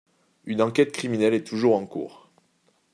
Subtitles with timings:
[0.45, 2.27] Une enquête criminelle est toujours en cours.